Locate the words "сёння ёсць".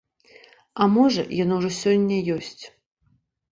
1.83-2.61